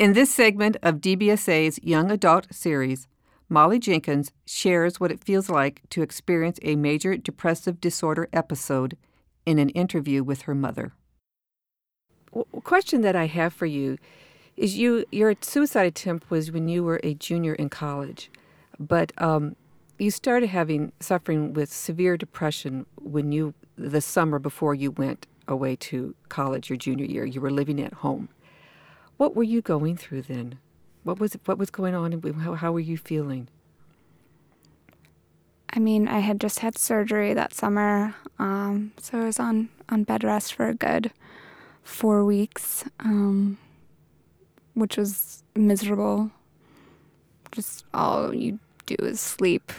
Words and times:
In 0.00 0.14
this 0.14 0.32
segment 0.32 0.78
of 0.82 1.02
DBSA's 1.02 1.78
Young 1.82 2.10
Adult 2.10 2.46
series, 2.54 3.06
Molly 3.50 3.78
Jenkins 3.78 4.32
shares 4.46 4.98
what 4.98 5.12
it 5.12 5.22
feels 5.22 5.50
like 5.50 5.82
to 5.90 6.00
experience 6.00 6.58
a 6.62 6.74
major 6.74 7.18
depressive 7.18 7.82
disorder 7.82 8.26
episode 8.32 8.96
in 9.44 9.58
an 9.58 9.68
interview 9.68 10.24
with 10.24 10.42
her 10.42 10.54
mother. 10.54 10.94
A 12.34 12.62
question 12.62 13.02
that 13.02 13.14
I 13.14 13.26
have 13.26 13.52
for 13.52 13.66
you 13.66 13.98
is 14.56 14.78
you 14.78 15.04
your 15.12 15.34
suicide 15.42 15.88
attempt 15.88 16.30
was 16.30 16.50
when 16.50 16.66
you 16.66 16.82
were 16.82 17.00
a 17.04 17.12
junior 17.12 17.52
in 17.52 17.68
college, 17.68 18.30
but 18.78 19.12
um, 19.18 19.54
you 19.98 20.10
started 20.10 20.48
having 20.48 20.92
suffering 21.00 21.52
with 21.52 21.70
severe 21.70 22.16
depression 22.16 22.86
when 22.96 23.32
you 23.32 23.52
the 23.76 24.00
summer 24.00 24.38
before 24.38 24.74
you 24.74 24.92
went 24.92 25.26
away 25.46 25.76
to 25.76 26.14
college 26.30 26.70
your 26.70 26.78
junior 26.78 27.04
year. 27.04 27.26
You 27.26 27.42
were 27.42 27.50
living 27.50 27.78
at 27.82 27.92
home. 27.92 28.30
What 29.20 29.36
were 29.36 29.42
you 29.42 29.60
going 29.60 29.98
through 29.98 30.22
then? 30.22 30.58
What 31.02 31.20
was 31.20 31.36
what 31.44 31.58
was 31.58 31.68
going 31.68 31.94
on? 31.94 32.10
How, 32.40 32.54
how 32.54 32.72
were 32.72 32.80
you 32.80 32.96
feeling? 32.96 33.48
I 35.68 35.78
mean, 35.78 36.08
I 36.08 36.20
had 36.20 36.40
just 36.40 36.60
had 36.60 36.78
surgery 36.78 37.34
that 37.34 37.52
summer, 37.52 38.14
um, 38.38 38.92
so 38.98 39.20
I 39.20 39.24
was 39.26 39.38
on 39.38 39.68
on 39.90 40.04
bed 40.04 40.24
rest 40.24 40.54
for 40.54 40.68
a 40.68 40.74
good 40.74 41.12
four 41.82 42.24
weeks, 42.24 42.86
um, 43.00 43.58
which 44.72 44.96
was 44.96 45.42
miserable. 45.54 46.30
Just 47.52 47.84
all 47.92 48.34
you 48.34 48.58
do 48.86 48.96
is 49.00 49.20
sleep, 49.20 49.70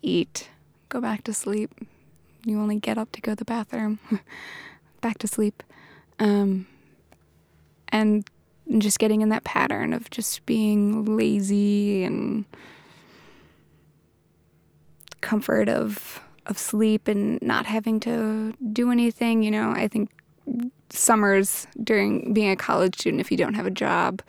eat, 0.00 0.48
go 0.88 1.02
back 1.02 1.22
to 1.24 1.34
sleep. 1.34 1.70
You 2.46 2.58
only 2.58 2.80
get 2.80 2.96
up 2.96 3.12
to 3.12 3.20
go 3.20 3.32
to 3.32 3.36
the 3.36 3.44
bathroom, 3.44 3.98
back 5.02 5.18
to 5.18 5.28
sleep, 5.28 5.62
um, 6.18 6.66
and 7.90 8.24
just 8.78 8.98
getting 8.98 9.20
in 9.20 9.28
that 9.28 9.44
pattern 9.44 9.92
of 9.92 10.10
just 10.10 10.44
being 10.46 11.16
lazy 11.16 12.04
and 12.04 12.44
comfort 15.20 15.68
of 15.68 16.20
of 16.46 16.58
sleep 16.58 17.08
and 17.08 17.40
not 17.40 17.64
having 17.66 17.98
to 18.00 18.54
do 18.72 18.90
anything. 18.90 19.42
You 19.42 19.50
know, 19.50 19.70
I 19.70 19.88
think 19.88 20.10
summers 20.90 21.66
during 21.82 22.34
being 22.34 22.50
a 22.50 22.56
college 22.56 22.96
student, 22.98 23.20
if 23.20 23.30
you 23.30 23.36
don't 23.36 23.54
have 23.54 23.66
a 23.66 23.70
job, 23.70 24.22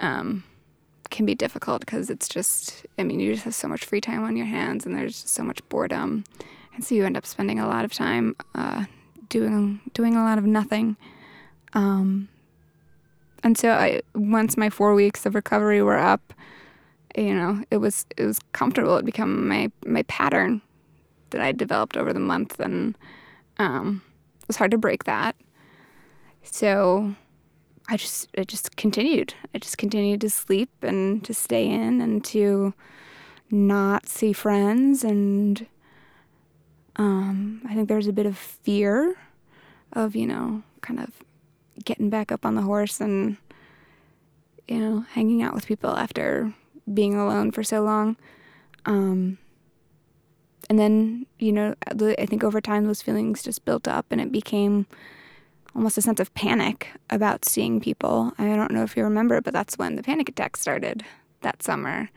um, 0.00 0.42
can 1.10 1.26
be 1.26 1.34
difficult 1.34 1.80
because 1.80 2.08
it's 2.08 2.28
just, 2.28 2.86
I 2.98 3.02
mean, 3.02 3.20
you 3.20 3.32
just 3.32 3.44
have 3.44 3.54
so 3.54 3.68
much 3.68 3.84
free 3.84 4.00
time 4.00 4.24
on 4.24 4.36
your 4.36 4.46
hands 4.46 4.86
and 4.86 4.94
there's 4.94 5.16
so 5.16 5.42
much 5.42 5.66
boredom. 5.68 6.24
And 6.74 6.84
so 6.84 6.94
you 6.94 7.04
end 7.04 7.16
up 7.16 7.26
spending 7.26 7.58
a 7.58 7.68
lot 7.68 7.84
of 7.84 7.92
time 7.92 8.36
uh, 8.54 8.84
doing 9.28 9.80
doing 9.92 10.16
a 10.16 10.22
lot 10.22 10.38
of 10.38 10.44
nothing. 10.44 10.96
Um, 11.74 12.28
and 13.42 13.56
so 13.56 13.70
I, 13.70 14.02
once 14.14 14.56
my 14.56 14.70
four 14.70 14.94
weeks 14.94 15.26
of 15.26 15.34
recovery 15.34 15.82
were 15.82 15.98
up, 15.98 16.32
you 17.16 17.34
know, 17.34 17.64
it 17.70 17.78
was 17.78 18.06
it 18.16 18.24
was 18.24 18.38
comfortable. 18.52 18.96
It 18.96 19.04
became 19.04 19.48
my 19.48 19.70
my 19.84 20.02
pattern 20.04 20.62
that 21.30 21.40
I 21.40 21.52
developed 21.52 21.96
over 21.96 22.12
the 22.12 22.20
month, 22.20 22.60
and 22.60 22.96
um, 23.58 24.02
it 24.42 24.48
was 24.48 24.56
hard 24.56 24.70
to 24.72 24.78
break 24.78 25.04
that. 25.04 25.36
So 26.42 27.14
I 27.88 27.96
just 27.96 28.28
I 28.38 28.44
just 28.44 28.76
continued. 28.76 29.34
I 29.54 29.58
just 29.58 29.78
continued 29.78 30.20
to 30.22 30.30
sleep 30.30 30.70
and 30.82 31.24
to 31.24 31.34
stay 31.34 31.68
in 31.68 32.00
and 32.00 32.24
to 32.26 32.74
not 33.50 34.08
see 34.08 34.32
friends 34.32 35.02
and 35.02 35.66
um, 36.96 37.62
I 37.68 37.74
think 37.74 37.88
there's 37.88 38.06
a 38.06 38.12
bit 38.12 38.26
of 38.26 38.36
fear 38.38 39.16
of 39.92 40.14
you 40.14 40.26
know 40.26 40.62
kind 40.82 41.00
of 41.00 41.10
getting 41.84 42.10
back 42.10 42.30
up 42.32 42.44
on 42.44 42.54
the 42.54 42.62
horse 42.62 43.00
and 43.00 43.36
you 44.68 44.78
know 44.78 45.00
hanging 45.12 45.42
out 45.42 45.54
with 45.54 45.66
people 45.66 45.96
after 45.96 46.54
being 46.92 47.14
alone 47.14 47.50
for 47.50 47.62
so 47.62 47.82
long. 47.82 48.16
Um, 48.86 49.38
and 50.68 50.78
then 50.78 51.26
you 51.38 51.52
know 51.52 51.74
I 51.88 52.26
think 52.26 52.44
over 52.44 52.60
time 52.60 52.86
those 52.86 53.02
feelings 53.02 53.42
just 53.42 53.64
built 53.64 53.88
up 53.88 54.06
and 54.10 54.20
it 54.20 54.32
became 54.32 54.86
almost 55.74 55.98
a 55.98 56.02
sense 56.02 56.20
of 56.20 56.34
panic 56.34 56.88
about 57.10 57.44
seeing 57.44 57.80
people. 57.80 58.32
I 58.38 58.44
don't 58.44 58.72
know 58.72 58.82
if 58.82 58.96
you 58.96 59.04
remember, 59.04 59.40
but 59.40 59.52
that's 59.52 59.78
when 59.78 59.96
the 59.96 60.02
panic 60.02 60.28
attack 60.28 60.56
started 60.56 61.04
that 61.42 61.62
summer. 61.62 62.10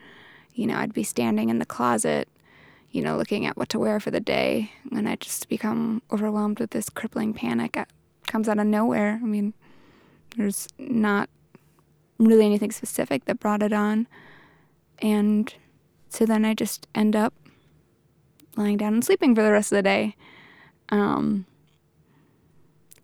You 0.54 0.68
know, 0.68 0.78
I'd 0.78 0.94
be 0.94 1.04
standing 1.04 1.50
in 1.50 1.60
the 1.60 1.66
closet, 1.66 2.28
you 2.92 3.02
know, 3.02 3.18
looking 3.18 3.46
at 3.46 3.58
what 3.58 3.70
to 3.70 3.80
wear 3.80 4.00
for 4.00 4.12
the 4.12 4.20
day, 4.20 4.72
and 4.92 5.08
I 5.08 5.16
just 5.16 5.50
become 5.50 6.02
overwhelmed 6.12 6.60
with 6.60 6.72
this 6.72 6.90
crippling 6.90 7.34
panic. 7.34 7.78
It 7.78 7.88
comes 8.34 8.50
out 8.50 8.58
of 8.58 8.66
nowhere. 8.66 9.20
I 9.22 9.26
mean, 9.28 9.54
there's 10.36 10.68
not 10.80 11.30
really 12.18 12.48
anything 12.48 12.72
specific 12.72 13.26
that 13.26 13.40
brought 13.40 13.62
it 13.62 13.72
on. 13.72 14.08
And 14.98 15.54
so 16.10 16.26
then 16.26 16.44
I 16.44 16.56
just 16.56 16.88
end 16.96 17.16
up 17.16 17.36
lying 18.58 18.78
down 18.78 18.96
and 18.96 19.06
sleeping 19.06 19.36
for 19.36 19.44
the 19.44 19.52
rest 19.52 19.72
of 19.72 19.76
the 19.76 19.84
day. 19.84 20.16
Um, 20.90 21.46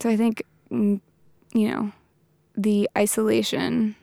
so 0.01 0.09
I 0.09 0.17
think, 0.17 0.41
mm, 0.71 0.99
you 1.53 1.69
know, 1.69 1.91
the 2.57 2.89
isolation 2.97 3.95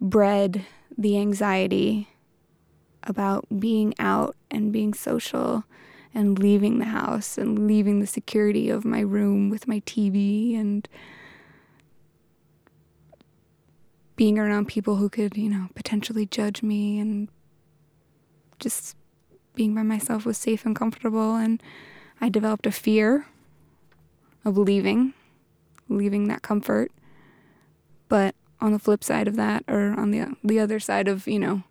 bred 0.00 0.64
the 0.96 1.18
anxiety 1.18 2.08
about 3.02 3.46
being 3.58 3.94
out 3.98 4.36
and 4.48 4.70
being 4.72 4.94
social 4.94 5.64
and 6.14 6.38
leaving 6.38 6.78
the 6.78 6.86
house 6.86 7.38
and 7.38 7.66
leaving 7.66 8.00
the 8.00 8.06
security 8.06 8.70
of 8.70 8.84
my 8.84 9.00
room 9.00 9.50
with 9.50 9.68
my 9.68 9.80
TV 9.80 10.58
and 10.58 10.88
being 14.16 14.38
around 14.38 14.66
people 14.66 14.96
who 14.96 15.08
could, 15.08 15.36
you 15.36 15.48
know, 15.48 15.68
potentially 15.74 16.26
judge 16.26 16.62
me 16.62 16.98
and 16.98 17.28
just 18.58 18.96
being 19.54 19.74
by 19.74 19.82
myself 19.82 20.24
was 20.24 20.36
safe 20.36 20.64
and 20.64 20.74
comfortable 20.74 21.36
and 21.36 21.62
I 22.20 22.28
developed 22.28 22.66
a 22.66 22.72
fear 22.72 23.26
of 24.44 24.58
leaving, 24.58 25.14
leaving 25.88 26.28
that 26.28 26.42
comfort. 26.42 26.90
But 28.08 28.34
on 28.60 28.72
the 28.72 28.78
flip 28.78 29.04
side 29.04 29.28
of 29.28 29.36
that, 29.36 29.64
or 29.68 29.94
on 29.98 30.10
the 30.10 30.36
the 30.42 30.58
other 30.58 30.80
side 30.80 31.08
of 31.08 31.28
you 31.28 31.38
know, 31.38 31.62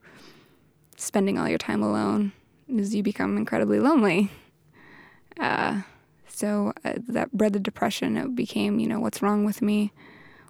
spending 0.95 1.37
all 1.37 1.49
your 1.49 1.57
time 1.57 1.83
alone, 1.83 2.31
is 2.69 2.95
you 2.95 3.03
become 3.03 3.37
incredibly 3.37 3.79
lonely. 3.79 4.31
Uh, 5.39 5.81
so 6.27 6.73
uh, 6.83 6.93
that 7.07 7.31
bred 7.31 7.53
the 7.53 7.59
depression. 7.59 8.17
It 8.17 8.35
became 8.35 8.79
you 8.79 8.87
know 8.87 8.99
what's 8.99 9.21
wrong 9.21 9.45
with 9.45 9.61
me. 9.61 9.91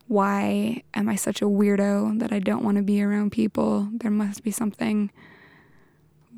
Why 0.08 0.84
am 0.94 1.10
I 1.10 1.16
such 1.16 1.42
a 1.42 1.46
weirdo 1.46 2.20
that 2.20 2.32
I 2.32 2.40
don't 2.40 2.64
want 2.64 2.78
to 2.78 2.84
be 2.84 3.02
around 3.02 3.32
people? 3.32 3.90
There 3.92 4.12
must 4.12 4.44
be 4.44 4.52
something 4.52 5.12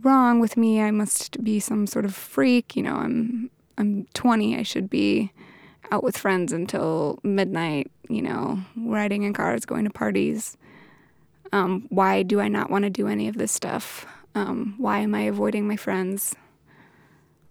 wrong 0.02 0.40
with 0.40 0.58
me. 0.58 0.82
I 0.82 0.92
must 0.92 1.44
be 1.44 1.60
some 1.60 1.86
sort 1.86 2.06
of 2.06 2.16
freak. 2.16 2.76
You 2.76 2.84
know, 2.84 2.96
I'm 2.96 3.50
I'm 3.78 4.06
20. 4.14 4.58
I 4.58 4.64
should 4.64 4.90
be 4.90 5.32
out 5.92 6.04
with 6.04 6.18
friends 6.18 6.52
until 6.52 7.20
midnight, 7.24 7.92
you 8.10 8.22
know, 8.22 8.60
riding 8.76 9.24
in 9.24 9.34
cars, 9.34 9.66
going 9.66 9.86
to 9.86 9.90
parties. 9.90 10.58
Um, 11.52 11.88
why 11.90 12.24
do 12.24 12.40
I 12.40 12.48
not 12.48 12.70
want 12.70 12.84
to 12.84 12.90
do 12.90 13.08
any 13.08 13.28
of 13.28 13.38
this 13.38 13.52
stuff? 13.52 14.06
Um, 14.36 14.76
why 14.78 15.00
am 15.00 15.16
I 15.16 15.22
avoiding 15.22 15.68
my 15.68 15.76
friends? 15.76 16.36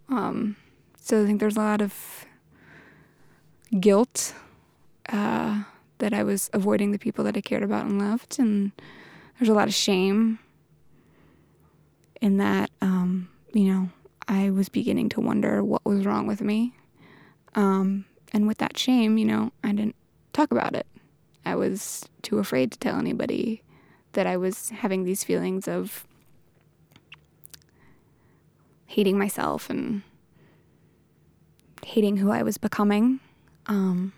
Um, 0.08 0.56
so 1.00 1.22
I 1.22 1.26
think 1.26 1.40
there's 1.40 1.56
a 1.56 1.60
lot 1.60 1.80
of 1.80 2.26
guilt 3.78 4.34
uh, 5.08 5.64
that 5.98 6.14
I 6.14 6.22
was 6.22 6.50
avoiding 6.52 6.92
the 6.92 6.98
people 6.98 7.24
that 7.24 7.36
I 7.36 7.40
cared 7.40 7.62
about 7.62 7.86
and 7.86 7.98
loved, 7.98 8.38
and 8.38 8.72
there's 9.38 9.48
a 9.48 9.54
lot 9.54 9.68
of 9.68 9.74
shame 9.74 10.38
in 12.20 12.38
that. 12.38 12.70
Um, 12.80 13.28
you 13.52 13.72
know, 13.72 13.90
I 14.26 14.50
was 14.50 14.68
beginning 14.68 15.08
to 15.10 15.20
wonder 15.20 15.64
what 15.64 15.84
was 15.84 16.04
wrong 16.04 16.26
with 16.26 16.40
me. 16.42 16.74
Um, 17.54 18.04
and 18.32 18.46
with 18.46 18.58
that 18.58 18.78
shame, 18.78 19.18
you 19.18 19.24
know, 19.24 19.52
I 19.64 19.72
didn't 19.72 19.96
talk 20.32 20.50
about 20.50 20.74
it. 20.74 20.86
I 21.44 21.54
was 21.54 22.08
too 22.22 22.38
afraid 22.38 22.70
to 22.72 22.78
tell 22.78 22.98
anybody 22.98 23.62
that 24.12 24.26
I 24.26 24.36
was 24.36 24.68
having 24.70 25.04
these 25.04 25.24
feelings 25.24 25.66
of 25.66 26.06
hating 28.88 29.18
myself 29.18 29.70
and 29.70 30.02
hating 31.84 32.16
who 32.16 32.30
I 32.30 32.42
was 32.42 32.58
becoming, 32.58 33.20
um, 33.66 34.12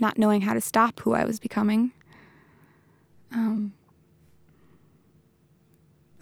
not 0.00 0.18
knowing 0.18 0.42
how 0.42 0.52
to 0.52 0.60
stop 0.60 1.00
who 1.00 1.14
I 1.14 1.24
was 1.24 1.40
becoming. 1.40 1.92
Um, 3.32 3.72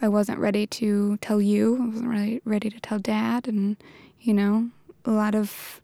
I 0.01 0.07
wasn't 0.07 0.39
ready 0.39 0.67
to 0.67 1.17
tell 1.17 1.41
you. 1.41 1.75
I 1.81 1.87
wasn't 1.87 2.09
really 2.09 2.41
ready 2.45 2.69
to 2.69 2.79
tell 2.79 2.99
dad. 2.99 3.47
And, 3.47 3.77
you 4.21 4.33
know, 4.33 4.69
a 5.03 5.11
lot 5.11 5.35
of 5.35 5.81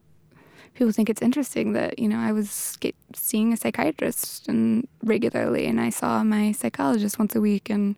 people 0.75 0.91
think 0.91 1.09
it's 1.09 1.21
interesting 1.21 1.73
that 1.73 1.99
you 1.99 2.07
know 2.07 2.19
I 2.19 2.31
was 2.31 2.77
get, 2.79 2.95
seeing 3.15 3.53
a 3.53 3.57
psychiatrist 3.57 4.47
and 4.47 4.87
regularly, 5.03 5.65
and 5.65 5.79
I 5.81 5.89
saw 5.89 6.23
my 6.23 6.51
psychologist 6.51 7.19
once 7.19 7.35
a 7.35 7.41
week, 7.41 7.69
and 7.69 7.95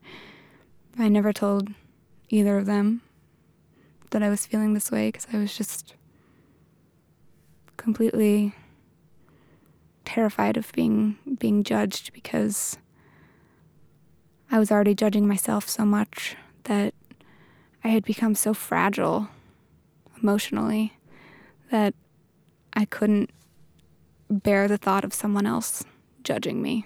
I 0.97 1.09
never 1.09 1.33
told 1.33 1.69
either 2.29 2.57
of 2.57 2.65
them 2.65 3.01
that 4.11 4.23
I 4.23 4.29
was 4.29 4.45
feeling 4.45 4.73
this 4.73 4.91
way 4.91 5.09
because 5.09 5.27
I 5.31 5.37
was 5.37 5.55
just 5.55 5.95
completely 7.77 8.53
terrified 10.05 10.57
of 10.57 10.71
being 10.71 11.17
being 11.39 11.63
judged 11.63 12.13
because 12.13 12.77
I 14.51 14.59
was 14.59 14.71
already 14.71 14.95
judging 14.95 15.27
myself 15.27 15.67
so 15.67 15.83
much 15.83 16.35
that 16.63 16.93
I 17.83 17.89
had 17.89 18.05
become 18.05 18.35
so 18.35 18.53
fragile 18.53 19.27
emotionally 20.21 20.93
that 21.71 21.93
I 22.73 22.85
couldn't 22.85 23.29
bear 24.29 24.67
the 24.67 24.77
thought 24.77 25.03
of 25.03 25.13
someone 25.13 25.45
else 25.45 25.83
judging 26.23 26.61
me. 26.61 26.85